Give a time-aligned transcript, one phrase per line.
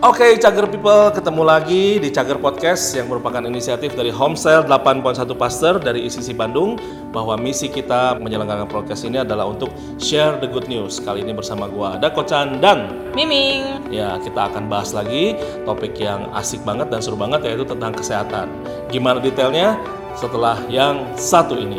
[0.00, 5.76] Oke, Cager People, ketemu lagi di Cager Podcast yang merupakan inisiatif dari Homestyle 8.1 Pastor
[5.76, 6.80] dari ICC Bandung
[7.12, 9.68] bahwa misi kita menyelenggarakan podcast ini adalah untuk
[10.00, 11.04] share the good news.
[11.04, 13.92] Kali ini bersama gua ada Kocan dan Miming.
[13.92, 15.36] ya kita akan bahas lagi
[15.68, 18.48] topik yang asik banget dan seru banget yaitu tentang kesehatan.
[18.88, 19.76] Gimana detailnya
[20.16, 21.76] setelah yang satu ini?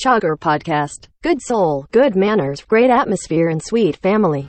[0.00, 1.12] Chugger Podcast.
[1.20, 4.48] Good soul, good manners, great atmosphere, and sweet family.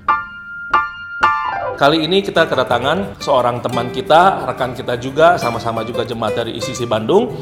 [1.75, 6.87] Kali ini kita kedatangan seorang teman kita, rekan kita juga, sama-sama juga jemaat dari ICC
[6.87, 7.35] Bandung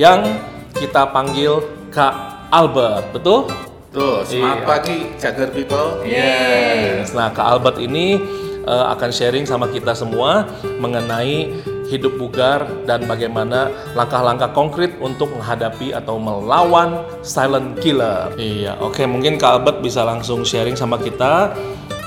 [0.00, 0.24] yang
[0.72, 1.60] kita panggil
[1.92, 3.52] Kak Albert, betul?
[3.92, 4.64] Tuh, semangat Iya.
[4.64, 5.88] pagi Cager People.
[6.08, 7.12] Yes.
[7.12, 8.16] Nah, Kak Albert ini
[8.60, 10.48] eh, akan sharing sama kita semua
[10.80, 11.60] mengenai
[11.90, 13.66] hidup bugar dan bagaimana
[13.98, 18.30] langkah-langkah konkret untuk menghadapi atau melawan silent killer.
[18.38, 21.52] Iya, oke mungkin Kak Albert bisa langsung sharing sama kita.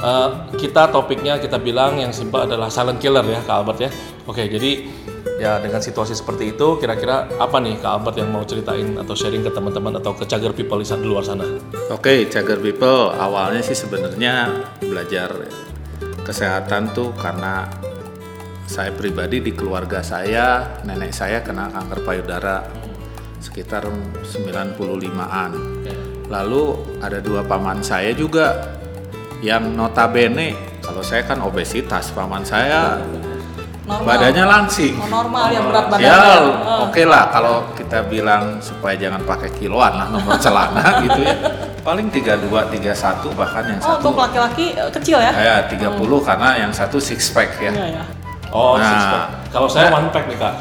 [0.03, 3.89] Eh, kita topiknya kita bilang yang simpel adalah silent killer ya Kak Albert ya.
[4.23, 4.87] Oke, jadi
[5.39, 9.43] ya dengan situasi seperti itu kira-kira apa nih Kak Albert yang mau ceritain atau sharing
[9.43, 11.43] ke teman-teman atau ke cager people di di luar sana?
[11.91, 15.31] Oke, Cager People, awalnya sih sebenarnya belajar
[16.23, 17.67] kesehatan tuh karena
[18.65, 22.63] saya pribadi di keluarga saya, nenek saya kena kanker payudara
[23.37, 23.85] sekitar
[24.23, 25.51] 95-an.
[26.27, 26.63] Lalu
[26.97, 28.55] ada dua paman saya juga
[29.43, 32.97] yang notabene kalau saya kan obesitas, paman saya
[33.83, 34.07] Normal.
[34.07, 34.95] badannya langsing.
[34.95, 36.07] Oh, normal yang berat badannya.
[36.07, 36.23] Ya,
[36.63, 36.87] Oh.
[36.87, 41.35] oke lah kalau kita bilang supaya jangan pakai kiloan lah nomor celana gitu ya.
[41.83, 45.31] Paling 32, 31 bahkan yang Oh, satu untuk laki-laki eh, kecil ya?
[45.35, 47.71] ya 30 karena yang satu six pack ya.
[47.75, 48.03] Iya, ya.
[48.53, 48.85] Oh, Nah.
[48.85, 49.25] six pack.
[49.49, 50.55] Kalau saya one pack nih kak.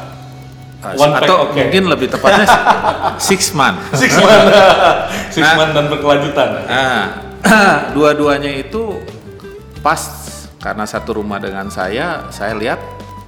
[0.83, 1.55] Uh, One pack, atau oke.
[1.55, 2.43] mungkin lebih tepatnya
[3.31, 3.79] six month.
[3.95, 4.49] Six month,
[5.35, 5.55] six Nah.
[5.55, 6.49] month dan berkelanjutan.
[6.65, 7.03] Nah,
[7.95, 8.99] dua-duanya itu
[9.79, 10.01] pas
[10.59, 12.79] karena satu rumah dengan saya, saya lihat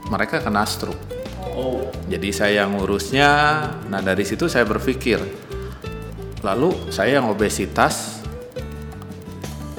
[0.07, 0.99] mereka kena stroke.
[1.55, 3.29] Oh, Jadi saya yang ngurusnya.
[3.87, 5.23] Nah dari situ saya berpikir,
[6.43, 8.19] lalu saya yang obesitas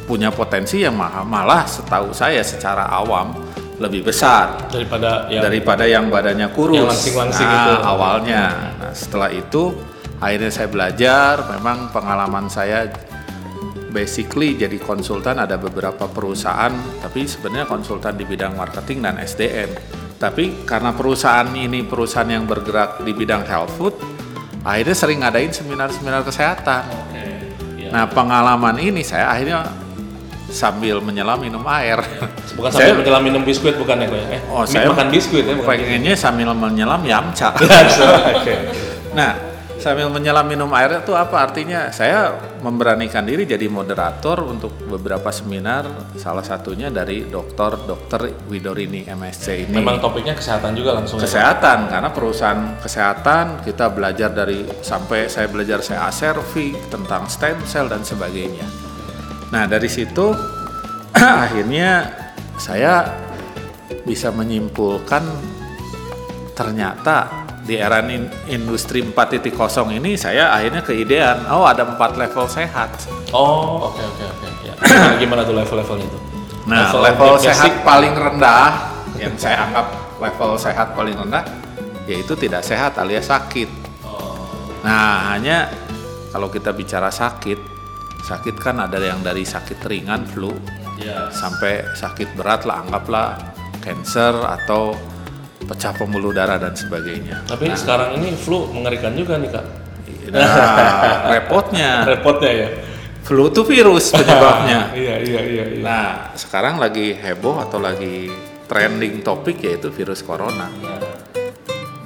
[0.02, 3.42] punya potensi yang malah, malah setahu saya secara awam
[3.76, 6.80] lebih besar daripada yang daripada yang badannya kurus.
[6.80, 7.72] Yang langsing-langsing Nah, itu.
[7.84, 8.42] awalnya.
[8.80, 9.62] Nah setelah itu
[10.16, 11.32] akhirnya saya belajar.
[11.52, 12.88] Memang pengalaman saya
[13.92, 19.72] basically jadi konsultan ada beberapa perusahaan, tapi sebenarnya konsultan di bidang marketing dan SDM.
[20.16, 23.92] Tapi karena perusahaan ini perusahaan yang bergerak di bidang health food,
[24.64, 26.84] akhirnya sering ngadain seminar-seminar kesehatan.
[26.88, 27.24] Oke.
[27.76, 27.88] Iya.
[27.92, 29.68] Nah pengalaman ini saya akhirnya
[30.46, 31.98] sambil menyelam minum air.
[32.54, 34.26] bukan saya- sampai menjelang minum biskuit bukan ya ya?
[34.30, 35.68] Eh, Oh, saya makan biskuit ya bukan.
[35.68, 37.50] pengennya sambil menyelam yamcha.
[37.52, 38.54] Oke.
[39.12, 39.34] nah,
[39.76, 41.90] sambil menyelam minum air itu apa artinya?
[41.90, 49.66] Saya memberanikan diri jadi moderator untuk beberapa seminar, salah satunya dari dokter Dokter Widorini MSC
[49.66, 49.74] ini.
[49.74, 55.46] Memang topiknya kesehatan juga langsung ya, kesehatan karena perusahaan kesehatan kita belajar dari sampai saya
[55.46, 58.85] belajar saya ASERVI tentang stem cell dan sebagainya.
[59.52, 60.32] Nah dari situ
[61.44, 62.10] akhirnya
[62.56, 63.06] saya
[64.06, 65.22] bisa menyimpulkan
[66.56, 69.50] ternyata di era in- industri 4.0
[69.98, 72.94] ini saya akhirnya keidean oh ada empat level sehat.
[73.34, 74.48] Oh, oke oke oke.
[74.62, 74.74] Ya.
[75.20, 76.22] Gimana, tuh level-levelnya tuh?
[76.66, 77.54] Nah, level, basic.
[77.54, 78.70] sehat paling rendah
[79.18, 79.86] yang saya anggap
[80.18, 81.42] level sehat paling rendah
[82.06, 83.66] yaitu tidak sehat alias sakit.
[84.86, 85.66] Nah, hanya
[86.30, 87.75] kalau kita bicara sakit,
[88.26, 90.50] sakit kan ada yang dari sakit ringan flu
[90.96, 91.28] Ya.
[91.28, 93.36] sampai sakit berat lah anggaplah
[93.84, 94.96] cancer atau
[95.60, 97.44] pecah pembuluh darah dan sebagainya.
[97.44, 99.66] Tapi sekarang ini flu mengerikan juga nih kak.
[100.32, 100.50] Nah,
[101.36, 102.68] repotnya Repotnya ya.
[103.22, 104.90] flu itu virus penyebabnya.
[105.04, 105.64] iya iya iya.
[105.68, 105.82] iya.
[105.84, 108.32] Nah, sekarang lagi heboh atau lagi
[108.64, 110.72] trending topik yaitu virus corona.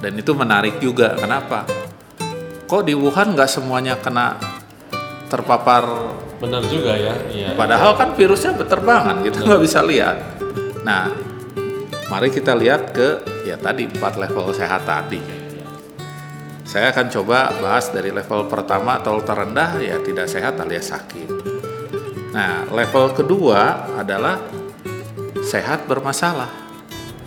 [0.03, 1.15] Dan itu menarik juga.
[1.15, 1.63] Kenapa?
[2.67, 4.35] Kok di Wuhan nggak semuanya kena
[5.31, 5.87] terpapar?
[6.43, 7.15] Benar juga ya.
[7.31, 7.55] Iya.
[7.55, 10.17] Padahal kan virusnya berterbangan, kita nggak bisa lihat.
[10.83, 11.07] Nah,
[12.11, 15.23] mari kita lihat ke ya tadi empat level sehat tadi.
[16.67, 21.29] Saya akan coba bahas dari level pertama atau terendah ya tidak sehat alias sakit.
[22.31, 24.39] Nah, level kedua adalah
[25.43, 26.47] sehat bermasalah.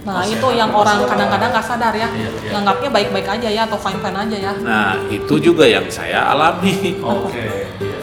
[0.05, 2.09] Nah, itu yang orang kadang-kadang nggak sadar ya.
[2.13, 2.51] Iya, iya.
[2.53, 4.53] Nganggapnya baik-baik aja ya atau fine-fine aja ya.
[4.61, 7.01] Nah, itu juga yang saya alami.
[7.01, 7.37] Oke.
[7.37, 7.94] Iya iya.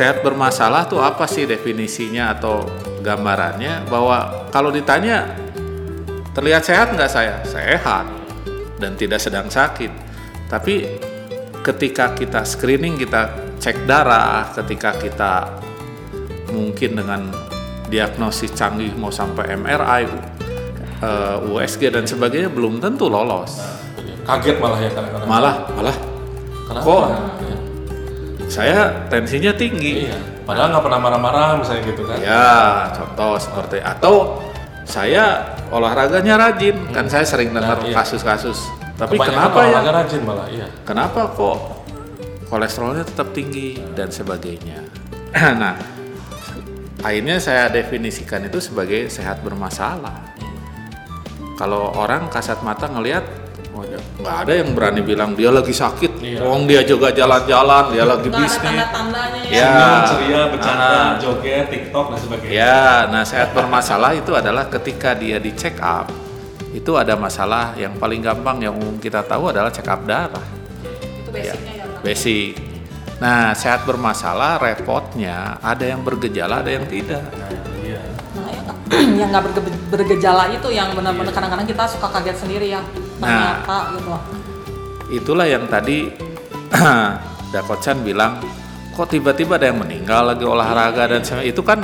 [0.00, 2.64] Sehat bermasalah tuh apa sih definisinya atau
[3.04, 3.84] gambarannya?
[3.84, 5.28] Bahwa kalau ditanya
[6.32, 7.44] terlihat sehat nggak saya?
[7.44, 8.08] Sehat
[8.80, 9.92] dan tidak sedang sakit.
[10.48, 10.88] Tapi
[11.60, 15.32] ketika kita screening, kita cek darah, ketika kita
[16.48, 17.28] mungkin dengan
[17.92, 20.08] diagnosis canggih mau sampai MRI,
[21.04, 23.60] eh, USG dan sebagainya belum tentu lolos.
[24.24, 25.28] Kaget malah ya kadang-kadang.
[25.28, 25.96] Malah malah
[26.64, 26.88] Kenapa?
[26.88, 27.39] kok.
[28.50, 30.10] Saya tensinya tinggi.
[30.10, 30.18] Iya.
[30.42, 32.18] Padahal nggak pernah marah-marah misalnya gitu kan.
[32.18, 34.42] Ya, contoh seperti atau
[34.82, 37.94] saya olahraganya rajin, kan saya sering dengar Nah, iya.
[37.94, 38.58] kasus-kasus.
[38.98, 39.68] Tapi Kebanyakan kenapa ya?
[39.70, 40.66] olahraga rajin malah, iya.
[40.82, 41.58] Kenapa kok
[42.50, 44.82] kolesterolnya tetap tinggi dan sebagainya?
[45.62, 45.78] nah,
[47.06, 50.34] akhirnya saya definisikan itu sebagai sehat bermasalah.
[51.54, 53.22] Kalau orang kasat mata ngelihat,
[53.82, 56.40] ya, nggak ada yang berani bilang dia lagi sakit, Iya.
[56.42, 58.62] wong dia juga jalan-jalan, dia lagi Nggak ada bisnis.
[58.62, 59.52] tanda-tandanya ya.
[59.52, 59.84] Ya.
[60.06, 61.10] Ceria, bercanda, Ah.
[61.16, 62.52] joget, TikTok dan sebagainya.
[62.52, 66.10] Ya, nah sehat bermasalah itu adalah ketika dia di check up,
[66.70, 70.46] itu ada masalah yang paling gampang yang umum kita tahu adalah check up darah,
[71.20, 71.86] Itu basicnya ya.
[72.00, 72.54] Basic.
[73.18, 77.20] Nah, sehat bermasalah repotnya ada yang bergejala, ada yang tidak.
[77.78, 78.00] Iya.
[78.32, 78.80] Nah, yang nggak-
[79.20, 82.80] yang nggak berge- bergejala itu yang benar-benar kadang-kadang kita suka kaget sendiri ya.
[83.20, 83.60] Nah.
[83.92, 84.14] Gitu.
[85.10, 86.08] Itulah yang tadi
[87.52, 88.38] Dakotsan bilang,
[88.94, 91.50] kok tiba-tiba ada yang meninggal lagi olahraga dan sebagainya.
[91.50, 91.82] Itu kan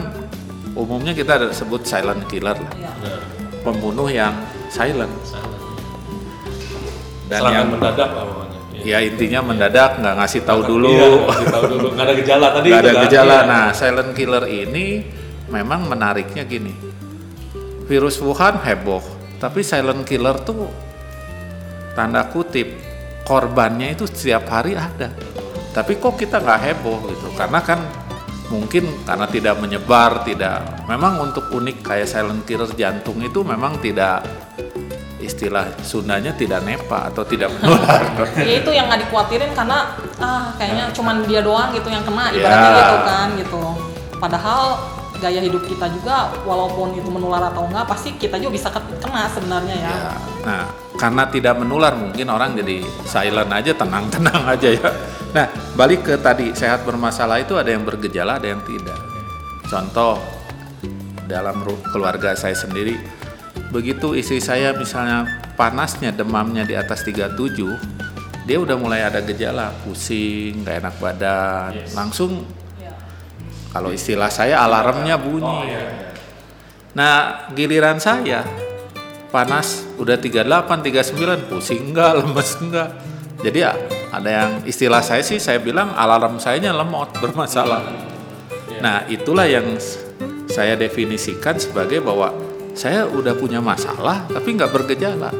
[0.72, 2.90] umumnya kita ada sebut silent killer lah, Iya.
[2.94, 3.20] Benar.
[3.62, 4.30] pembunuh yang
[4.70, 5.10] silent.
[7.26, 8.58] Dan Serangan yang mendadak lah pokoknya.
[8.76, 8.82] Iya.
[8.86, 10.90] ya intinya mendadak nggak ngasih tahu dulu.
[10.94, 11.86] Iya, ngasih tahu dulu.
[11.90, 12.68] Nggak ada gejala tadi.
[12.70, 13.02] nggak ada kan.
[13.10, 13.34] gejala.
[13.34, 13.50] Iya.
[13.50, 14.86] Nah, silent killer ini
[15.50, 16.74] memang menariknya gini.
[17.86, 19.02] Virus Wuhan heboh,
[19.42, 20.70] tapi silent killer tuh
[21.96, 22.68] tanda kutip
[23.24, 25.08] korbannya itu setiap hari ada.
[25.72, 27.28] Tapi kok kita nggak heboh gitu?
[27.34, 27.80] Karena kan
[28.48, 30.86] mungkin karena tidak menyebar, tidak.
[30.86, 34.22] Memang untuk unik kayak silent killer jantung itu memang tidak
[35.18, 37.98] istilah Sundanya tidak nepa atau tidak menular.
[38.46, 39.90] Ya itu yang nggak dikhawatirin karena
[40.22, 42.38] ah kayaknya cuman dia doang gitu yang kena Ya.
[42.38, 43.62] ibaratnya gitu kan gitu.
[44.16, 44.62] Padahal
[45.16, 49.26] gaya hidup kita juga walaupun itu menular atau enggak pasti kita juga bisa ke- kena
[49.32, 49.90] sebenarnya ya.
[49.90, 50.12] Ya,
[50.46, 50.64] nah
[50.96, 54.90] karena tidak menular mungkin orang jadi silent aja tenang-tenang aja ya.
[55.36, 55.46] Nah
[55.76, 58.96] balik ke tadi sehat bermasalah itu ada yang bergejala ada yang tidak.
[59.68, 60.18] Contoh
[61.28, 61.62] dalam
[61.92, 62.96] keluarga saya sendiri
[63.74, 65.26] begitu istri saya misalnya
[65.58, 71.72] panasnya demamnya di atas 37 dia udah mulai ada gejala pusing gak enak badan.
[71.92, 72.46] Langsung
[73.74, 75.76] kalau istilah saya alarmnya bunyi.
[76.96, 78.65] Nah, giliran saya
[79.36, 80.48] panas udah 38,
[80.80, 81.12] 39,
[81.46, 82.88] pusing enggak, lemes enggak.
[83.36, 83.76] Jadi ya
[84.08, 87.84] ada yang istilah saya sih saya bilang alarm sayanya lemot bermasalah.
[88.76, 89.76] Nah, itulah yang
[90.46, 92.32] saya definisikan sebagai bahwa
[92.72, 95.32] saya udah punya masalah tapi nggak bergejala,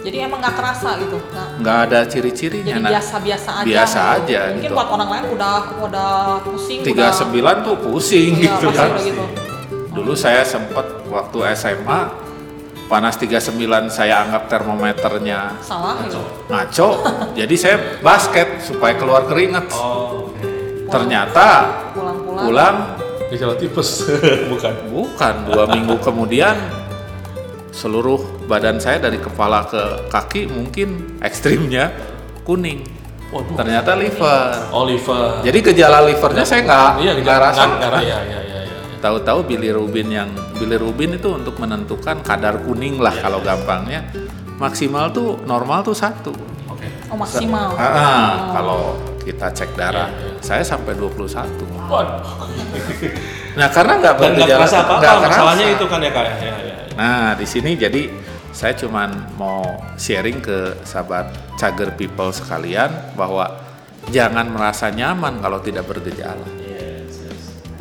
[0.00, 1.16] Jadi emang nggak kerasa gitu.
[1.18, 2.68] nggak- nggak ada ciri-cirinya.
[2.70, 3.66] jadi Nah, biasa-biasa aja.
[3.66, 4.16] biasa gitu.
[4.16, 4.76] aja Mungkin gitu.
[4.76, 6.10] buat orang lain udah udah
[6.44, 6.78] pusing.
[6.80, 8.88] 39 tuh pusing udah, gitu iya, kan.
[8.92, 9.44] pasti udah gitu.
[9.92, 12.00] Dulu saya sempat waktu SMA
[12.86, 16.22] panas 39 saya anggap termometernya Salah gitu.
[16.46, 16.88] ngaco.
[17.34, 19.66] jadi saya basket supaya keluar keringat.
[19.72, 20.46] Oh, oke.
[20.86, 21.46] Ternyata
[21.92, 22.44] Pulang-pulang.
[22.46, 22.76] pulang
[23.26, 24.06] Gejala tipes,
[24.54, 24.72] bukan.
[24.86, 26.54] bukan dua minggu kemudian
[27.70, 28.16] seluruh
[28.46, 31.90] badan saya dari kepala ke kaki mungkin ekstrimnya
[32.42, 32.86] kuning.
[33.26, 33.58] Waduh.
[33.58, 34.70] Ternyata liver.
[34.70, 35.42] Oliver.
[35.42, 37.62] Jadi gejala livernya saya nggak iya, nggak rasa.
[37.66, 38.55] nggak- nggak- iya, iya, iya,
[38.96, 39.02] iya.
[39.04, 44.08] Tahu-tahu bilirubin yang bilirubin itu untuk menentukan kadar kuning lah kalau gampangnya
[44.56, 46.32] maksimal tuh normal tuh satu.
[46.72, 46.88] Oke.
[47.12, 47.76] Oh maksimal.
[47.76, 48.80] Ah, ah, kalau
[49.20, 50.42] kita cek darah, Iya, iya.
[50.42, 51.66] saya sampai 21.
[51.90, 52.22] Waduh.
[53.56, 56.24] Nah karena nggak bergejala, nggak masalahnya itu kan ya kak.
[56.24, 56.76] Ya, ya, ya.
[56.94, 58.12] Nah di sini jadi
[58.52, 59.64] saya cuman mau
[60.00, 61.28] sharing ke sahabat
[61.60, 63.52] cager people sekalian bahwa
[64.08, 66.55] jangan merasa nyaman kalau tidak bergejala.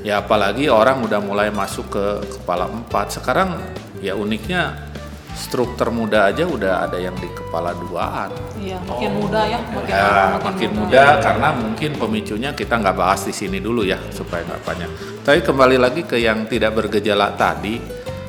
[0.05, 2.05] Ya apalagi orang udah mulai masuk ke
[2.37, 3.17] kepala empat.
[3.17, 3.57] Sekarang
[4.05, 4.93] ya uniknya
[5.33, 8.29] struk termuda aja udah ada yang di kepala duaan.
[8.61, 13.33] Iya, makin muda ya, makin Ya, makin muda karena mungkin pemicunya kita nggak bahas di
[13.33, 14.89] sini dulu ya supaya nggak banyak.
[15.25, 17.81] Tapi kembali lagi ke yang tidak bergejala tadi,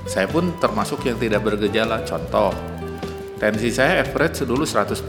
[0.08, 2.08] saya pun termasuk yang tidak bergejala.
[2.08, 2.56] Contoh,
[3.36, 5.04] tensi saya average dulu 145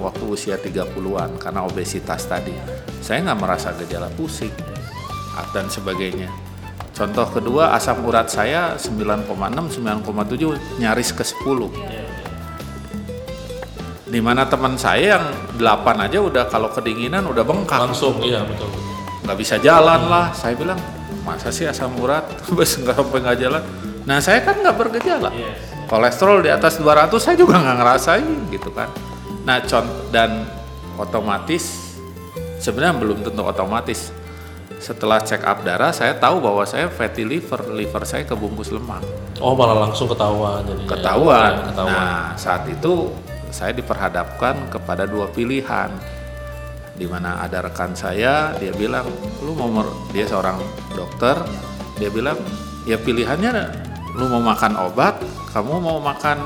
[0.00, 2.56] waktu usia 30-an karena obesitas tadi.
[3.04, 4.75] Saya nggak merasa gejala pusing
[5.52, 6.32] dan sebagainya.
[6.96, 12.06] Contoh kedua, asam urat saya 9,6, 9,7 nyaris ke 10
[14.06, 15.26] di mana teman saya yang
[15.58, 17.90] 8 aja udah kalau kedinginan udah bengkak.
[17.90, 18.70] Langsung, iya betul.
[19.26, 20.30] nggak bisa jalan lah.
[20.30, 20.78] Saya bilang
[21.26, 22.22] masa sih asam urat?
[22.56, 23.62] Bes nggak sampai nggak jalan.
[24.06, 25.34] Nah saya kan nggak bergejala.
[25.90, 28.86] Kolesterol di atas 200 saya juga nggak ngerasain gitu kan.
[29.42, 30.46] Nah con dan
[30.96, 31.92] otomatis
[32.62, 34.14] sebenarnya belum tentu otomatis
[34.76, 39.00] setelah check up darah saya tahu bahwa saya fatty liver, liver saya kebungkus lemak.
[39.40, 40.88] Oh malah langsung ketahuan jadinya.
[40.90, 41.52] Ketahuan.
[41.52, 41.96] Oke, ketahuan.
[41.96, 43.08] Nah, saat itu
[43.48, 45.88] saya diperhadapkan kepada dua pilihan.
[46.96, 49.04] Di mana ada rekan saya, dia bilang,
[49.44, 50.56] "Lu mau mer-" dia seorang
[50.96, 51.36] dokter,
[52.00, 52.40] dia bilang,
[52.88, 53.52] "Ya pilihannya
[54.16, 55.20] lu mau makan obat,
[55.52, 56.40] kamu mau makan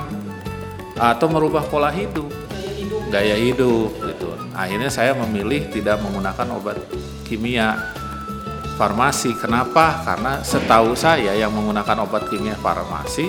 [0.99, 3.01] atau merubah pola hidup." Gaya hidup.
[3.11, 4.29] gaya hidup gitu.
[4.55, 6.79] Akhirnya saya memilih tidak menggunakan obat
[7.31, 7.79] kimia
[8.81, 9.37] farmasi.
[9.37, 10.01] Kenapa?
[10.01, 13.29] Karena setahu saya yang menggunakan obat kimia farmasi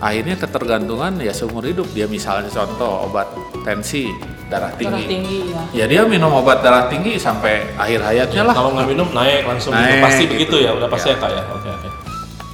[0.00, 1.86] akhirnya ketergantungan ya seumur hidup.
[1.94, 3.30] Dia misalnya contoh obat
[3.62, 4.10] tensi
[4.50, 5.04] darah Darah tinggi.
[5.06, 5.62] tinggi ya.
[5.70, 8.54] Ya dia minum obat darah tinggi sampai akhir hayatnya lah.
[8.58, 9.86] Kalau nggak minum naik langsung gitu.
[9.86, 10.32] Naik, Pasti gitu.
[10.34, 11.14] begitu ya, udah pasti Ya.
[11.14, 11.42] ya kak ya.
[11.54, 11.88] Oke oke.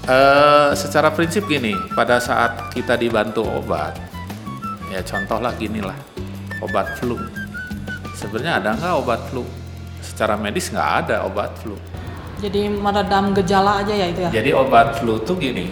[0.06, 3.98] Eh, secara prinsip gini, pada saat kita dibantu obat,
[4.86, 5.98] ya contohlah gini lah,
[6.62, 7.18] obat flu.
[8.14, 9.42] Sebenarnya ada nggak obat flu?
[10.16, 11.76] Secara medis nggak ada obat flu.
[12.40, 14.30] Jadi meredam gejala aja ya itu ya.
[14.32, 15.68] Jadi obat flu tuh gini,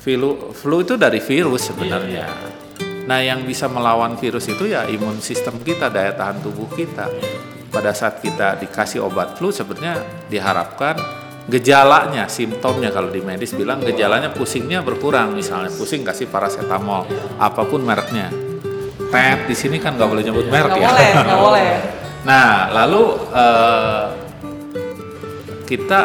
[0.00, 2.24] flu, flu itu dari virus sebenarnya.
[3.04, 7.12] Nah yang bisa melawan virus itu ya imun sistem kita, daya tahan tubuh kita.
[7.68, 10.00] Pada saat kita dikasih obat flu sebenarnya
[10.32, 10.96] diharapkan
[11.44, 15.36] gejalanya, simptomnya kalau di medis bilang gejalanya pusingnya berkurang.
[15.36, 17.04] Misalnya pusing kasih paracetamol,
[17.36, 18.32] apa pun mereknya.
[19.12, 20.88] Tet di sini kan nggak boleh nyebut merek Nggak ya.
[20.88, 21.68] boleh, nggak boleh.
[22.20, 24.06] Nah, lalu eh,
[25.64, 26.00] kita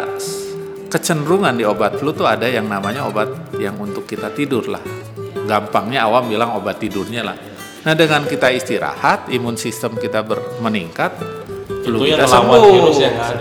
[0.87, 4.79] kecenderungan di obat flu tuh ada yang namanya obat yang untuk kita tidur lah.
[5.45, 7.37] Gampangnya awam bilang obat tidurnya lah.
[7.85, 11.13] Nah, dengan kita istirahat, imun sistem kita ber- meningkat,
[11.85, 12.63] flu kita sembuh.
[12.65, 13.35] virus ya kan.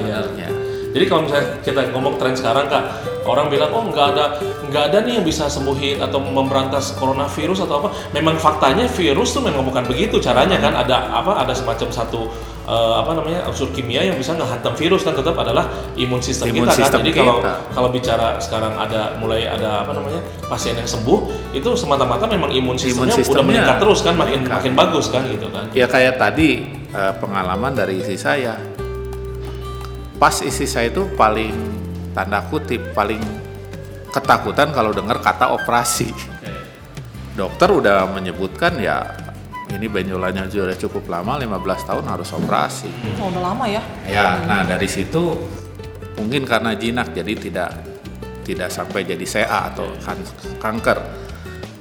[0.94, 2.84] Jadi kalau misalnya kita ngomong tren sekarang kak,
[3.24, 4.24] orang bilang oh nggak ada
[4.68, 7.88] nggak ada nih yang bisa sembuhin atau memberantas coronavirus atau apa.
[8.12, 10.76] Memang faktanya virus tuh memang bukan begitu caranya kan.
[10.76, 11.40] Ada apa?
[11.44, 12.28] Ada semacam satu
[12.68, 16.68] eh, apa namanya unsur kimia yang bisa ngehantam virus kan tetap adalah imun sistem Imun
[16.68, 17.06] kita sistem kan.
[17.06, 17.52] Jadi kalau kita.
[17.72, 22.76] kalau bicara sekarang ada mulai ada apa namanya pasien yang sembuh itu semata-mata memang imun
[22.76, 24.56] sistemnya, udah sistemnya meningkat terus kan makin meningkat.
[24.60, 25.64] makin bagus kan gitu kan.
[25.72, 28.56] Ya kayak tadi eh, pengalaman dari istri saya.
[30.14, 31.83] Pas istri saya itu paling
[32.14, 33.20] tanda kutip paling
[34.14, 36.14] ketakutan kalau dengar kata operasi.
[37.34, 39.02] Dokter udah menyebutkan ya
[39.74, 42.86] ini benjolannya sudah cukup lama 15 tahun harus operasi.
[43.18, 43.82] Oh, udah lama ya.
[44.06, 45.34] Ya, nah dari situ
[46.14, 47.70] mungkin karena jinak jadi tidak
[48.46, 50.30] tidak sampai jadi CA atau kan-
[50.62, 50.98] kanker.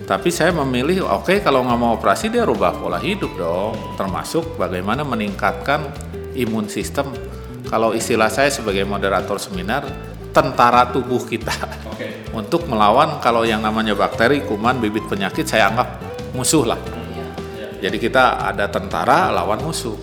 [0.04, 5.06] Tapi saya memilih oke kalau nggak mau operasi dia rubah pola hidup dong, termasuk bagaimana
[5.06, 5.86] meningkatkan
[6.36, 7.14] imun sistem.
[7.70, 9.88] Kalau istilah saya sebagai moderator seminar,
[10.34, 11.54] tentara tubuh kita
[12.34, 16.02] untuk melawan kalau yang namanya bakteri, kuman, bibit penyakit saya anggap
[16.34, 16.82] musuh lah.
[17.78, 19.94] Jadi kita ada tentara lawan musuh.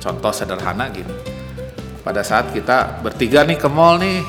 [0.00, 1.12] Contoh sederhana gini.
[2.00, 4.24] Pada saat kita bertiga nih ke mall nih.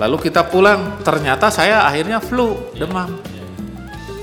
[0.00, 3.12] Lalu kita pulang, ternyata saya akhirnya flu, demam.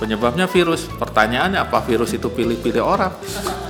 [0.01, 0.89] Penyebabnya virus.
[0.89, 3.13] Pertanyaannya apa virus itu pilih-pilih orang?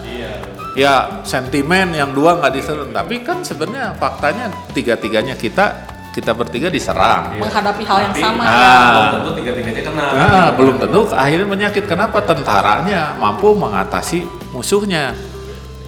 [0.73, 2.89] Ya sentimen yang dua nggak diserang.
[2.89, 7.37] Tapi kan sebenarnya faktanya tiga-tiganya kita kita bertiga diserang.
[7.41, 8.49] Menghadapi hal yang sama Ah.
[8.49, 8.73] ya.
[8.93, 10.05] Belum tentu tiga-tiganya kena.
[10.13, 11.83] Nah, belum tentu akhirnya penyakit.
[11.89, 15.13] Kenapa tentaranya mampu mengatasi musuhnya?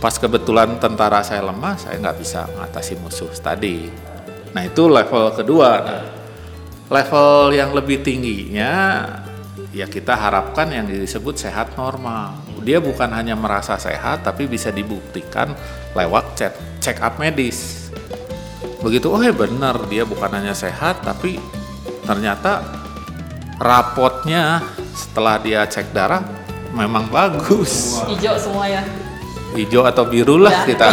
[0.01, 3.89] Pas kebetulan tentara saya lemah, saya nggak bisa mengatasi musuh tadi.
[4.53, 5.71] Nah itu level kedua.
[5.81, 6.03] Nah,
[6.89, 9.01] level yang lebih tingginya
[9.75, 12.39] ya kita harapkan yang disebut sehat normal.
[12.63, 15.51] Dia bukan hanya merasa sehat, tapi bisa dibuktikan
[15.91, 17.91] lewat cek check up medis.
[18.79, 21.35] Begitu, oh ya benar dia bukan hanya sehat, tapi
[22.07, 22.63] ternyata
[23.57, 24.63] rapotnya
[24.93, 26.21] setelah dia cek darah
[26.75, 28.83] memang bagus Hijau semua ya.
[29.55, 30.63] hijau atau biru lah Ya.
[30.67, 30.85] kita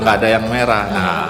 [0.00, 1.28] nggak ada yang merah nah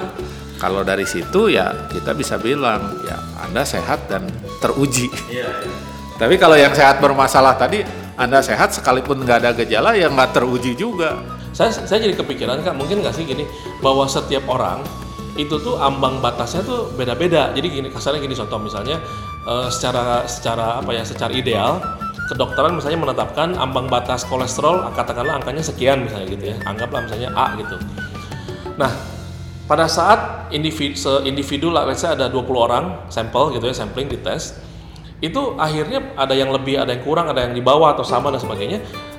[0.55, 4.31] kalau dari situ ya kita bisa bilang ya anda sehat dan
[4.62, 5.11] teruji
[6.18, 7.87] tapi kalau yang sehat bermasalah tadi
[8.18, 11.22] anda sehat sekalipun nggak ada gejala ya nggak teruji juga.
[11.54, 13.46] Saya saya jadi kepikiran kak mungkin nggak sih gini
[13.78, 14.82] bahwa setiap orang
[15.38, 17.54] itu tuh ambang batasnya tuh beda-beda.
[17.54, 18.98] Jadi gini kasarnya gini contoh misalnya
[19.46, 21.78] eh, secara secara apa ya secara ideal
[22.26, 27.54] kedokteran misalnya menetapkan ambang batas kolesterol katakanlah angkanya sekian misalnya gitu ya anggaplah misalnya A
[27.54, 27.78] gitu.
[28.75, 28.90] Nah
[29.70, 34.58] pada saat individu individu lah let's ada 20 orang sampel gitu ya sampling dites
[35.18, 38.38] itu akhirnya ada yang lebih ada yang kurang ada yang di bawah atau sama dan
[38.38, 38.78] sebagainya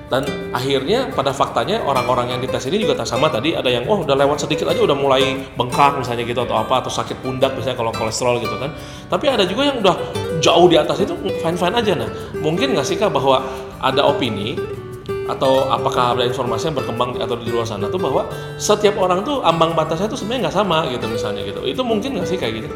[0.10, 0.26] dan
[0.56, 4.18] akhirnya pada faktanya orang-orang yang dites ini juga tak sama tadi ada yang oh udah
[4.18, 7.94] lewat sedikit aja udah mulai bengkak misalnya gitu atau apa atau sakit pundak misalnya kalau
[7.94, 8.74] kolesterol gitu kan
[9.06, 9.96] tapi ada juga yang udah
[10.42, 11.14] jauh di atas itu
[11.46, 12.10] fine fine aja nah
[12.42, 13.46] mungkin nggak sih kak bahwa
[13.84, 14.58] ada opini
[15.30, 18.26] atau apakah ada informasi yang berkembang atau di luar sana tuh bahwa
[18.58, 21.62] setiap orang tuh ambang batasnya tuh sebenarnya nggak sama gitu misalnya gitu.
[21.70, 22.70] Itu mungkin nggak sih kayak gitu?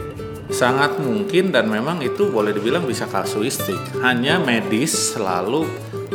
[0.51, 3.79] Sangat mungkin dan memang itu boleh dibilang bisa kasuistik.
[4.03, 5.63] Hanya medis selalu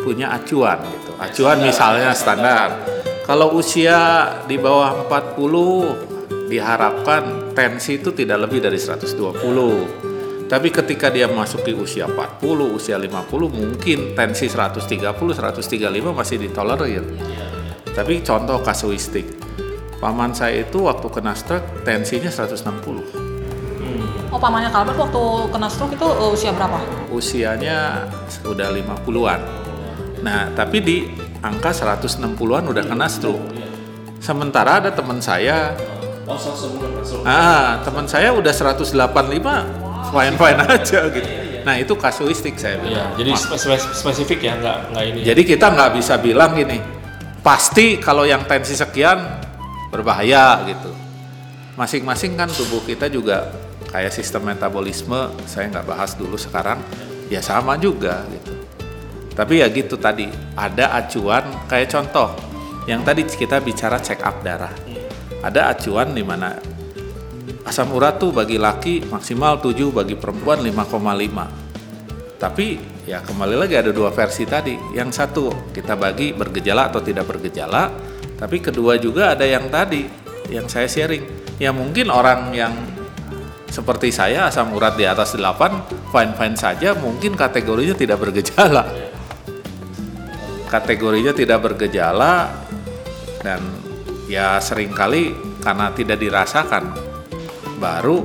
[0.04, 1.12] punya acuan gitu.
[1.16, 2.84] Acuan misalnya standar.
[3.24, 10.48] Kalau usia di bawah 40 diharapkan tensi itu tidak lebih dari 120.
[10.48, 17.04] Tapi ketika dia masuki usia 40, usia 50 mungkin tensi 130, 135 masih ditolerir.
[17.92, 19.28] Tapi contoh kasuistik.
[20.00, 23.27] Paman saya itu waktu kena stroke tensinya 160
[24.28, 26.76] Oh pamannya Kalbert waktu kena stroke itu uh, usia berapa?
[27.08, 28.04] usianya
[28.44, 29.40] udah 50-an.
[30.20, 30.96] Nah, tapi di
[31.40, 32.36] angka 160-an
[32.68, 33.40] udah kena stroke.
[34.20, 35.72] Sementara ada teman saya,
[36.28, 36.36] Oh,
[37.24, 38.92] ah, teman saya udah 185
[40.12, 41.28] fine-fine aja gitu.
[41.64, 43.08] Nah, itu kasuistik saya Iya, bilang.
[43.16, 45.20] jadi spe- spe- spesifik ya, nggak nggak ini.
[45.24, 46.84] Jadi kita nggak bisa bilang gini,
[47.40, 49.40] pasti kalau yang tensi sekian
[49.88, 50.92] berbahaya gitu.
[51.74, 53.48] Masing-masing kan tubuh kita juga
[53.88, 56.80] kayak sistem metabolisme, saya nggak bahas dulu sekarang,
[57.32, 58.52] ya sama juga gitu.
[59.32, 60.28] Tapi ya gitu tadi,
[60.58, 62.34] ada acuan kayak contoh,
[62.88, 64.72] yang tadi kita bicara check up darah.
[65.38, 66.58] Ada acuan di mana
[67.62, 72.40] asam urat tuh bagi laki maksimal 7, bagi perempuan 5,5.
[72.40, 72.66] Tapi
[73.04, 74.74] ya kembali lagi ada dua versi tadi.
[74.96, 77.92] Yang satu kita bagi bergejala atau tidak bergejala,
[78.40, 80.08] tapi kedua juga ada yang tadi
[80.48, 81.22] yang saya sharing.
[81.60, 82.72] Ya mungkin orang yang
[83.68, 88.84] seperti saya asam urat di atas 8 fine-fine saja mungkin kategorinya tidak bergejala.
[90.68, 92.52] Kategorinya tidak bergejala
[93.40, 93.60] dan
[94.28, 96.92] ya sering kali karena tidak dirasakan
[97.80, 98.24] baru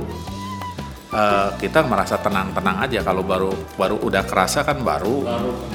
[1.12, 3.00] eh, kita merasa tenang-tenang aja.
[3.04, 5.24] Kalau baru baru udah kerasa kan baru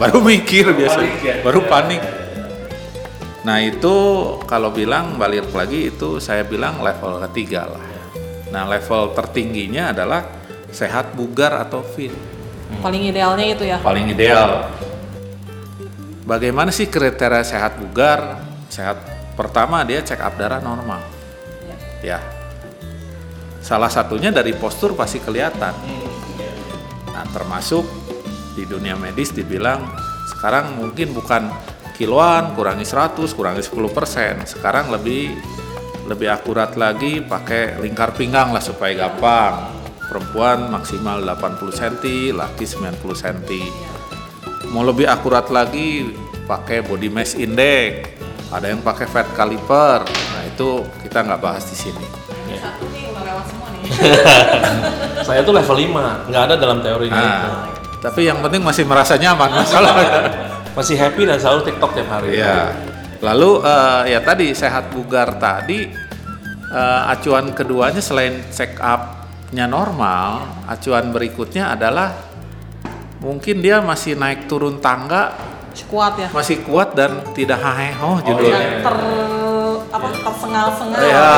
[0.02, 2.02] baru, mikir biasanya baru panik.
[3.46, 3.96] Nah itu
[4.50, 7.99] kalau bilang balik lagi itu saya bilang level ketiga lah
[8.50, 10.26] nah level tertingginya adalah
[10.70, 12.14] sehat bugar atau fit.
[12.82, 13.78] Paling idealnya itu ya.
[13.82, 14.70] paling ideal.
[16.30, 18.38] Bagaimana sih kriteria sehat bugar?
[18.70, 19.02] Sehat
[19.34, 21.02] pertama dia check up darah normal.
[22.06, 22.22] Ya.
[23.60, 25.74] Salah satunya dari postur pasti kelihatan.
[27.10, 27.84] Nah termasuk
[28.54, 29.90] di dunia medis dibilang
[30.38, 31.50] sekarang mungkin bukan
[32.00, 35.36] kiloan kurangi 100 kurangi 10% sekarang lebih
[36.10, 39.78] lebih akurat lagi pakai lingkar pinggang lah supaya gampang.
[40.10, 43.54] Perempuan maksimal 80 cm laki 90 cm
[44.74, 46.14] mau lebih akurat lagi
[46.50, 48.18] pakai body mass index.
[48.50, 50.02] Ada yang pakai fat caliper.
[50.10, 52.06] Nah itu kita nggak bahas di sini.
[52.58, 53.82] Satu nih udah lewat semua nih.
[55.30, 57.22] Saya tuh level 5, nggak ada dalam teorinya.
[57.22, 57.70] nah,
[58.02, 59.94] tapi yang penting masih merasa nyaman masalah
[60.74, 62.40] Masih happy dan selalu TikTok tiap hari.
[62.42, 62.74] ya
[63.20, 65.88] lalu eh, ya tadi sehat bugar tadi
[66.72, 72.16] eh, acuan keduanya selain check up-nya normal acuan berikutnya adalah
[73.20, 76.28] mungkin dia masih naik turun tangga Kuat ya.
[76.36, 78.98] masih kuat dan tidak haheho Tidak judulnya ter
[79.90, 81.02] apa tersengal-sengal.
[81.02, 81.34] Ya,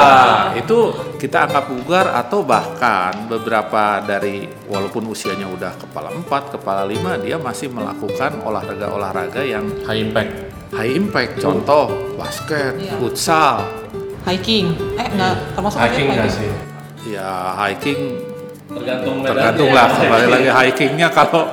[0.59, 0.79] itu
[1.15, 7.39] kita anggap bugar atau bahkan beberapa dari walaupun usianya udah kepala 4, kepala 5 dia
[7.39, 10.31] masih melakukan olahraga-olahraga yang High impact.
[10.71, 11.31] high impact.
[11.39, 12.95] Contoh basket, Iya.
[12.99, 13.63] futsal.
[14.23, 14.75] Hiking.
[14.95, 16.51] Eh enggak termasuk Hiking aja nggak sih?
[17.09, 17.99] Ya, hiking
[18.71, 21.43] Tergantung tergantung lah kembali lagi hikingnya kalau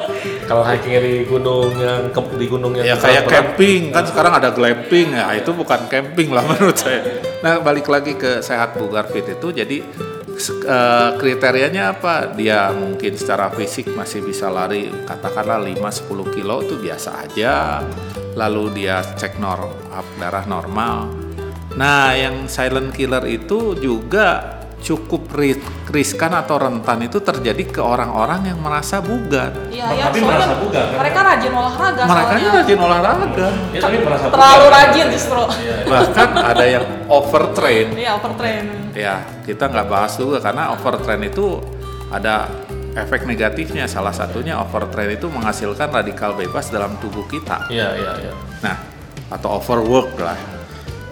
[0.48, 4.32] Kalau hikingnya di gunung yang ke- di gunung yang ya kayak berat, camping kan sekarang
[4.32, 7.04] ada glamping ya itu bukan camping lah menurut saya.
[7.44, 9.84] Nah balik lagi ke sehat bugar fit itu jadi
[10.64, 12.32] eh, kriterianya apa?
[12.32, 17.84] Dia mungkin secara fisik masih bisa lari katakanlah 5-10 kilo itu biasa aja.
[18.32, 21.12] Lalu dia cek nor up darah normal.
[21.76, 28.46] Nah yang silent killer itu juga cukup ris- riskan atau rentan itu terjadi ke orang-orang
[28.46, 29.50] yang merasa bugar.
[29.68, 30.04] Iya, iya.
[30.06, 30.96] Tapi soalnya merasa bugar, kan?
[30.98, 32.50] Mereka rajin olahraga Mereka soalnya.
[32.54, 33.48] rajin olahraga.
[33.68, 34.76] Ya, tapi merasa Terlalu bugar.
[34.78, 35.42] rajin justru.
[35.84, 38.64] bahkan ada yang overtrain Iya, overtrain.
[38.92, 41.58] ya kita nggak bahas juga karena overtrain itu
[42.08, 42.44] ada
[42.94, 48.32] efek negatifnya salah satunya overtrain itu menghasilkan radikal bebas dalam tubuh kita Iya, iya, iya.
[48.60, 48.76] nah
[49.28, 50.36] atau overwork lah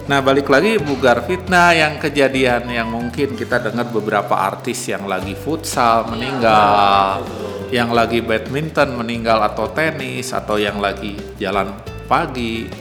[0.07, 5.35] nah balik lagi bugar fitnah yang kejadian yang mungkin kita dengar beberapa artis yang lagi
[5.35, 7.27] futsal meninggal
[7.75, 11.75] yang lagi badminton meninggal atau tenis atau yang lagi jalan
[12.07, 12.71] pagi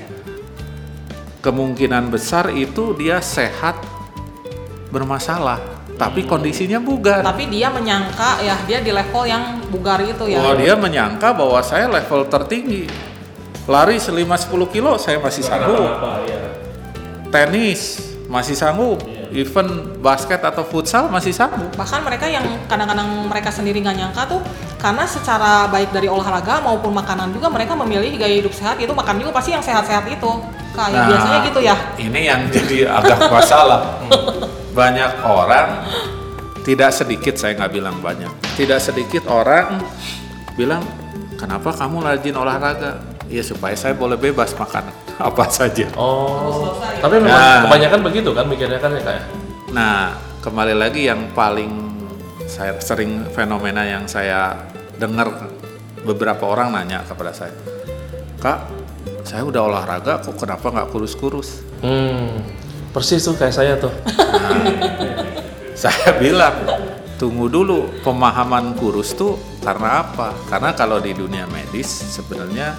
[1.42, 3.74] kemungkinan besar itu dia sehat
[4.94, 5.58] bermasalah
[5.96, 10.44] tapi kondisinya bugar Tapi dia menyangka ya dia di level yang bugar itu ya.
[10.44, 12.84] Oh dia menyangka bahwa saya level tertinggi
[13.64, 15.88] lari selima 10 kilo saya masih sanggup.
[17.36, 18.00] Tenis
[18.32, 19.04] masih sanggup.
[19.36, 21.68] Even basket atau futsal masih sanggup.
[21.76, 24.40] Bahkan mereka yang kadang-kadang mereka sendiri nggak nyangka tuh
[24.80, 29.20] karena secara baik dari olahraga maupun makanan juga mereka memilih gaya hidup sehat itu makan
[29.20, 30.30] juga pasti yang sehat-sehat itu.
[30.72, 31.76] Kayak Nah, biasanya gitu ya.
[32.00, 34.00] Ini yang jadi agak masalah.
[34.76, 35.88] banyak orang,
[36.68, 38.28] tidak sedikit saya nggak bilang banyak,
[38.60, 39.80] tidak sedikit orang
[40.52, 40.84] bilang,
[41.40, 43.00] kenapa kamu rajin olahraga?
[43.26, 45.88] Ya supaya saya boleh bebas makan apa saja.
[45.96, 47.60] Oh, tapi memang Nah.
[47.68, 49.24] kebanyakan begitu kan mikirnya kan ya kayak.
[49.72, 51.72] Nah, kembali lagi yang paling
[52.46, 54.54] saya sering fenomena yang saya
[54.96, 55.50] dengar
[56.00, 57.52] beberapa orang nanya kepada saya,
[58.38, 58.70] Kak,
[59.26, 61.66] saya udah olahraga, kok kenapa nggak kurus-kurus?
[61.82, 62.40] Hmm,
[62.94, 63.92] persis tuh kayak saya tuh.
[65.76, 66.56] Saya bilang,
[67.20, 70.32] tunggu dulu pemahaman kurus tuh karena apa?
[70.48, 71.84] Karena kalau di dunia medis
[72.16, 72.72] sebenarnya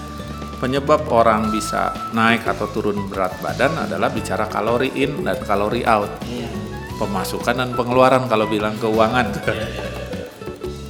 [0.57, 6.09] penyebab orang bisa naik atau turun berat badan adalah bicara kalori in dan kalori out.
[6.97, 9.29] Pemasukan dan pengeluaran kalau bilang keuangan.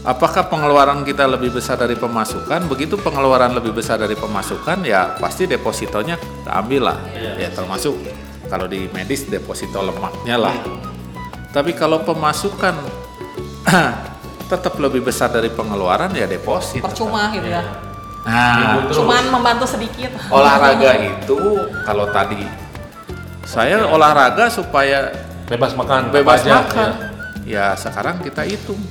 [0.07, 2.63] Apakah pengeluaran kita lebih besar dari pemasukan?
[2.71, 6.97] Begitu pengeluaran lebih besar dari pemasukan, ya pasti depositonya kita ambil lah.
[7.35, 7.99] Ya termasuk
[8.47, 10.55] kalau di medis deposito lemaknya lah.
[11.51, 12.75] Tapi kalau pemasukan
[14.51, 16.79] tetap lebih besar dari pengeluaran ya deposit.
[16.79, 17.86] percuma gitu ya
[18.27, 21.39] Nah, cuman membantu sedikit olahraga itu
[21.87, 22.43] kalau tadi
[23.47, 25.15] saya olahraga supaya
[25.47, 26.91] Bebas makan, bebas aja, makan.
[27.47, 27.71] ya.
[27.71, 28.83] Ya sekarang kita hitung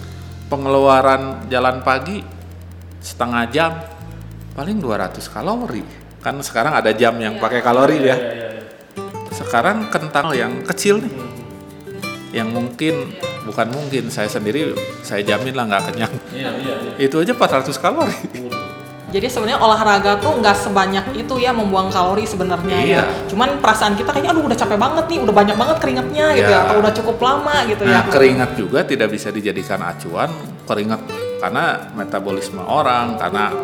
[0.49, 2.25] pengeluaran jalan pagi
[3.05, 3.77] setengah jam
[4.57, 5.85] paling 200 kalori.
[6.25, 8.16] Kan sekarang ada jam yang pakai kalori ya.
[9.37, 11.12] Sekarang kentang yang kecil nih.
[12.33, 12.94] Yang mungkin
[13.44, 14.72] bukan mungkin saya sendiri
[15.05, 16.12] saya jamin lah nggak kenyang.
[16.96, 18.16] Itu aja 400 kalori.
[19.16, 23.00] Jadi sebenarnya olahraga tuh nggak sebanyak itu ya membuang kalori sebenarnya Iya.
[23.00, 23.05] ya.
[23.33, 26.52] Cuman perasaan kita kayaknya aduh udah capek banget nih, udah banyak banget keringatnya gitu Iya.
[26.52, 27.96] ya, atau udah cukup lama gitu ya.
[27.96, 30.29] Nah, keringat juga tidak bisa dijadikan acuan.
[30.68, 31.00] Keringat
[31.40, 31.64] karena
[31.96, 33.57] metabolisme orang, karena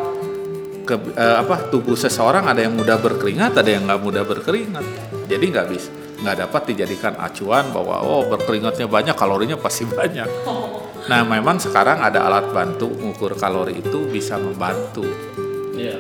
[0.89, 4.85] ke, eh, apa tubuh seseorang ada yang mudah berkeringat, ada yang nggak mudah berkeringat.
[5.29, 10.31] Jadi nggak bisa nggak dapat dijadikan acuan bahwa oh berkeringatnya banyak, kalorinya pasti banyak.
[11.03, 15.03] Nah, memang sekarang ada alat bantu mengukur kalori itu bisa membantu.
[15.73, 15.97] Iya.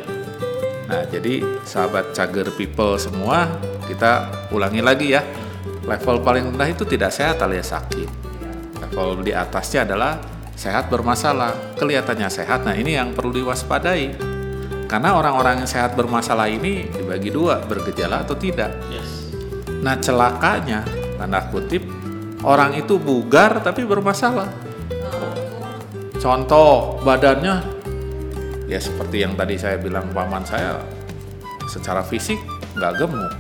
[0.89, 3.49] Nah, jadi sahabat cager people semua,
[3.89, 5.25] kita ulangi lagi ya.
[5.83, 8.09] Level paling rendah itu tidak sehat alias sakit.
[8.79, 10.21] Level di atasnya adalah
[10.53, 11.81] sehat bermasalah.
[11.81, 12.69] Kelihatannya sehat.
[12.69, 14.31] Nah, ini yang perlu diwaspadai.
[14.85, 18.77] Karena orang-orang yang sehat bermasalah ini dibagi dua, bergejala atau tidak.
[19.81, 20.85] Nah, celakanya,
[21.17, 21.81] tanda kutip,
[22.45, 24.53] orang itu bugar tapi bermasalah.
[26.21, 27.72] Contoh, badannya
[28.73, 30.81] ya seperti yang tadi saya bilang paman saya
[31.69, 32.41] secara fisik
[32.75, 33.33] nggak gemuk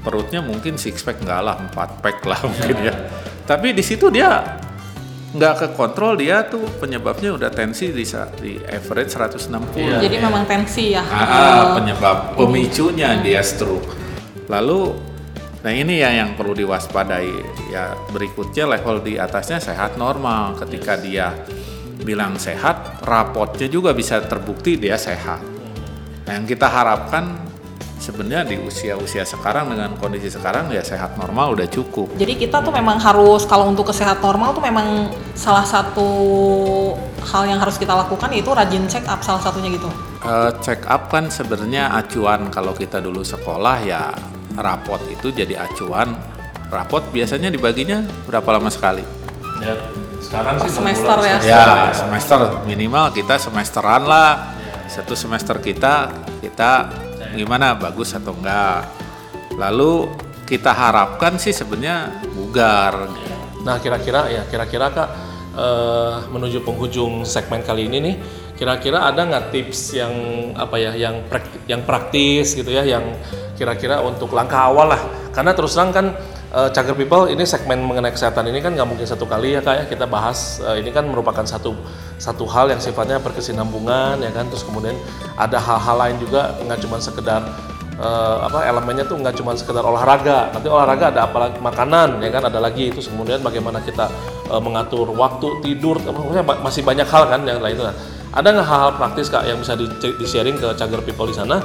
[0.00, 2.94] perutnya mungkin six pack nggak lah empat pack lah mungkin ya
[3.44, 4.60] tapi di situ dia
[5.30, 8.02] nggak ke kontrol dia tuh penyebabnya udah tensi di,
[8.42, 11.06] di average 160 Jadi memang tensi ya.
[11.06, 13.94] Ah, Eh, penyebab pemicunya dia stroke.
[14.50, 14.90] Lalu,
[15.62, 17.30] nah ini ya yang perlu diwaspadai.
[17.70, 20.58] Ya berikutnya level di atasnya sehat normal.
[20.58, 21.30] Ketika dia
[22.02, 25.40] bilang sehat, rapotnya juga bisa terbukti dia sehat.
[26.26, 27.50] Nah, yang kita harapkan
[28.00, 32.16] sebenarnya di usia-usia sekarang dengan kondisi sekarang ya sehat normal udah cukup.
[32.16, 36.08] Jadi kita tuh memang harus kalau untuk kesehatan normal tuh memang salah satu
[37.20, 39.86] hal yang harus kita lakukan yaitu rajin check up salah satunya gitu.
[40.24, 44.10] Eh, check up kan sebenarnya acuan kalau kita dulu sekolah ya
[44.56, 46.16] rapot itu jadi acuan.
[46.70, 49.02] Rapot biasanya dibaginya berapa lama sekali?
[49.60, 49.76] Ya.
[50.20, 51.36] Sekarang sih Semester ya.
[51.40, 54.54] Ya semester minimal kita semesteran lah.
[54.86, 56.12] Satu semester kita
[56.44, 56.92] kita
[57.34, 58.84] gimana bagus atau enggak.
[59.56, 60.12] Lalu
[60.44, 63.08] kita harapkan sih sebenarnya bugar.
[63.64, 65.08] Nah kira-kira ya kira-kira kak
[65.56, 68.16] eh, menuju penghujung segmen kali ini nih
[68.60, 70.12] kira-kira ada nggak tips yang
[70.52, 73.16] apa ya yang prak- yang praktis gitu ya yang
[73.56, 75.00] kira-kira untuk langkah awal lah
[75.32, 76.06] karena terus terang kan
[76.50, 79.74] eh, Cager People ini segmen mengenai kesehatan ini kan nggak mungkin satu kali ya kak
[79.74, 79.84] ya.
[79.86, 81.74] Kita bahas eh, ini kan merupakan satu
[82.20, 84.46] satu hal yang sifatnya berkesinambungan ya kan.
[84.50, 84.96] Terus kemudian
[85.38, 87.42] ada hal-hal lain juga nggak cuma sekedar
[87.98, 90.50] eh, apa elemennya tuh nggak cuma sekedar olahraga.
[90.52, 91.56] Nanti olahraga ada apa lagi?
[91.62, 92.90] Makanan ya kan ada lagi.
[92.90, 94.10] Itu kemudian bagaimana kita
[94.50, 97.78] eh, mengatur waktu tidur maksudnya masih banyak hal kan yang lain.
[97.78, 97.96] Itu nah,
[98.30, 101.58] ada nggak hal-hal praktis kak yang bisa di, di sharing ke cager people di sana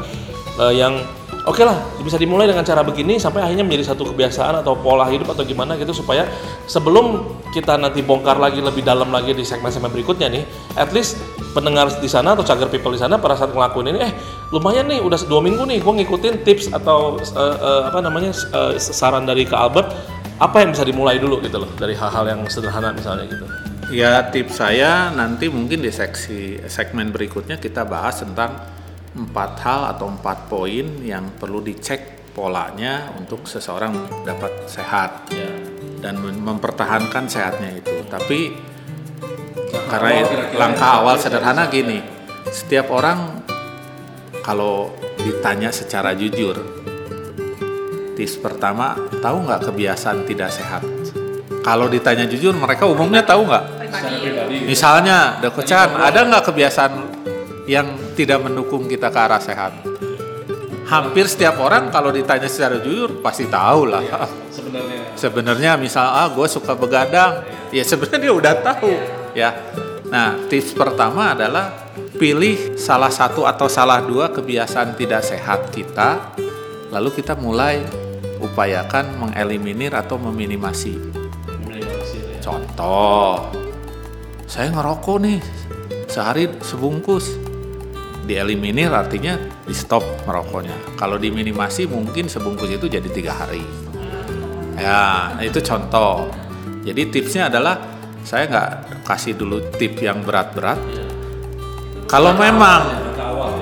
[0.57, 0.97] eh, yang
[1.45, 5.29] oke lah bisa dimulai dengan cara begini sampai akhirnya menjadi satu kebiasaan atau pola hidup
[5.31, 6.25] atau gimana gitu supaya
[6.65, 7.21] sebelum
[7.53, 10.43] kita nanti bongkar lagi lebih dalam lagi di segmen-segmen berikutnya nih
[10.75, 11.21] at least
[11.53, 14.12] pendengar di sana atau cager people di sana pada saat ngelakuin ini eh
[14.51, 18.75] lumayan nih udah dua minggu nih gue ngikutin tips atau uh, uh, apa namanya uh,
[18.75, 19.89] saran dari Kak Albert
[20.36, 23.47] apa yang bisa dimulai dulu gitu loh dari hal-hal yang sederhana misalnya gitu.
[23.93, 28.74] Ya tips saya nanti mungkin di seksi segmen berikutnya kita bahas tentang
[29.15, 33.95] empat hal atau empat poin yang perlu dicek polanya untuk seseorang
[34.28, 35.47] dapat sehat ya.
[36.04, 38.04] dan mem- mempertahankan sehatnya itu.
[38.12, 38.51] Tapi
[39.88, 42.04] karena awal langkah yang awal harus sederhana gini,
[42.51, 43.39] setiap orang
[44.43, 44.91] kalau
[45.23, 46.60] ditanya secara jujur,
[48.19, 50.84] tips pertama tahu nggak kebiasaan tidak sehat?
[51.65, 53.89] Kalau ditanya jujur, mereka umumnya tahu nggak?
[54.69, 56.93] Misalnya, Dokter ada nggak kebiasaan
[57.65, 59.75] yang tidak mendukung kita ke arah sehat?
[60.86, 64.01] Hampir setiap orang kalau ditanya secara jujur pasti tahu lah.
[64.54, 68.93] sebenarnya Sebenarnya misal ah gue suka begadang, ya sebenarnya udah tahu
[69.36, 69.51] ya.
[70.08, 76.38] Nah tips pertama adalah pilih salah satu atau salah dua kebiasaan tidak sehat kita,
[76.93, 77.82] lalu kita mulai
[78.39, 80.95] upayakan mengeliminir atau meminimasi.
[82.45, 83.41] Contoh,
[84.45, 85.39] saya ngerokok nih
[86.06, 87.44] sehari sebungkus.
[88.25, 90.97] Dieliminir artinya di stop merokoknya.
[90.97, 93.61] Kalau diminimasi mungkin sebungkus itu jadi tiga hari.
[94.75, 96.33] Ya, itu contoh.
[96.81, 97.77] Jadi tipsnya adalah
[98.25, 98.69] saya nggak
[99.05, 100.81] kasih dulu tip yang berat-berat.
[102.09, 102.81] Kalau memang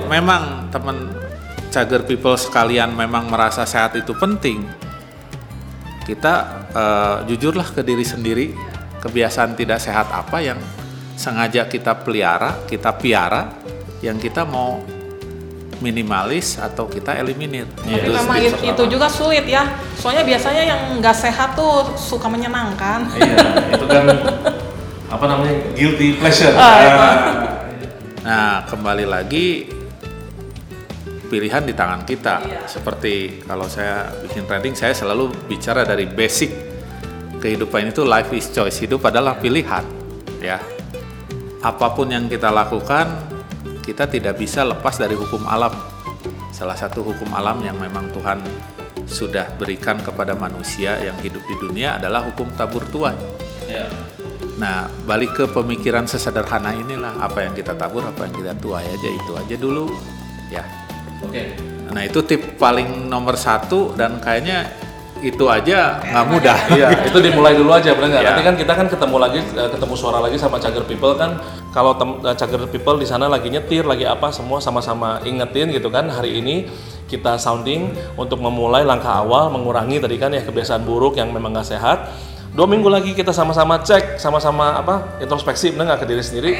[0.08, 1.12] memang teman
[1.68, 4.64] cager people sekalian memang merasa sehat itu penting,
[6.08, 6.34] kita
[6.72, 8.46] eh, jujurlah ke diri sendiri
[9.04, 10.56] kebiasaan tidak sehat apa yang
[11.14, 13.52] sengaja kita pelihara, kita piara,
[14.04, 14.84] yang kita mau
[15.80, 17.66] minimalis atau kita eliminir.
[17.66, 18.72] Tapi Itu memang tips it- pertama.
[18.72, 19.62] itu juga sulit ya.
[19.96, 23.08] Soalnya biasanya yang nggak sehat tuh suka menyenangkan.
[23.16, 23.36] iya
[23.72, 24.04] itu kan
[25.10, 27.00] apa namanya guilty pleasure Ah, itu.
[28.24, 29.68] Nah, kembali lagi
[31.28, 32.40] pilihan di tangan kita.
[32.40, 32.60] Iya.
[32.64, 36.48] Seperti kalau saya bikin trading, saya selalu bicara dari basic
[37.36, 38.80] kehidupan itu life is choice.
[38.80, 39.84] Hidup adalah pilihan,
[40.40, 40.56] ya.
[41.60, 43.08] Apa pun yang kita lakukan,
[43.84, 45.72] kita tidak bisa lepas dari hukum alam.
[46.50, 48.40] Salah satu hukum alam yang memang Tuhan
[49.04, 53.14] sudah berikan kepada manusia yang hidup di dunia adalah hukum tabur tuai.
[53.68, 53.84] ya.
[54.56, 59.08] Nah, balik ke pemikiran sesederhana inilah apa yang kita tabur, apa yang kita tuai aja
[59.10, 59.90] itu aja dulu,
[60.48, 60.64] ya.
[61.20, 64.66] oke Nah itu tip paling nomor satu dan kayaknya
[65.24, 66.58] itu aja nggak mudah.
[66.76, 68.22] Iya, itu dimulai dulu aja, benar nggak?
[68.22, 68.30] Iya.
[68.34, 71.40] Nanti kan kita kan ketemu lagi, eh, ketemu suara lagi sama Cager People kan.
[71.72, 75.88] Kalau tem- eh, Cager People di sana lagi nyetir, lagi apa, semua sama-sama ingetin gitu
[75.88, 76.06] kan.
[76.12, 76.68] Hari ini
[77.08, 81.68] kita sounding untuk memulai langkah awal, mengurangi tadi kan ya kebiasaan buruk yang memang nggak
[81.72, 82.12] sehat.
[82.54, 86.50] Dua minggu lagi kita sama-sama cek, sama-sama apa introspeksi, benar nggak ke diri sendiri.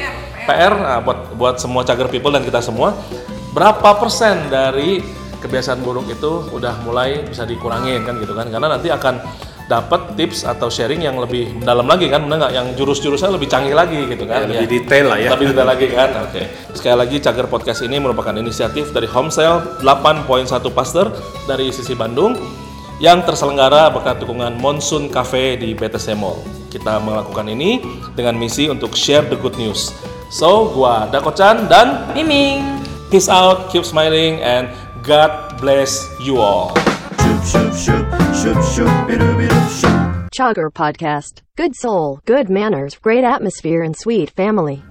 [0.43, 2.91] PR, nah, buat buat semua Cager People dan kita semua,
[3.55, 4.99] berapa persen dari
[5.45, 8.49] kebiasaan buruk itu udah mulai bisa dikurangin kan gitu kan.
[8.49, 9.21] Karena nanti akan
[9.65, 12.53] dapat tips atau sharing yang lebih dalam lagi kan benar nggak?
[12.53, 14.45] Yang jurus-jurusnya lebih canggih lagi gitu kan.
[14.45, 15.29] Ya, lebih detail lah ya.
[15.33, 16.09] lebih detail lagi kan.
[16.25, 16.41] Oke.
[16.73, 20.25] Sekali lagi Cager Podcast ini merupakan inisiatif dari Homesale 8.1
[20.69, 21.09] Pasteur
[21.49, 22.37] dari sisi Bandung
[23.01, 26.39] yang terselenggara berkat dukungan Monsoon Cafe di BTC Mall.
[26.69, 27.81] Kita melakukan ini
[28.13, 29.91] dengan misi untuk share the good news.
[30.29, 32.85] So gua Dako Chan dan Miming.
[33.05, 34.65] Peace out, keep smiling, and
[35.05, 36.73] God bless you all.
[40.33, 41.43] Chugger Podcast.
[41.55, 44.83] Good soul, good manners, great atmosphere, and sweet family.